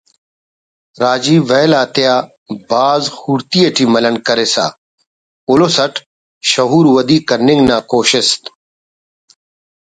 [1.01, 2.15] راجی ویل آتیا
[2.69, 4.65] بھاز خوڑتی ٹی ملنڈ کرسا
[5.49, 5.93] اُلس اٹ
[6.51, 8.41] شعور ودی کننگ نا کوشست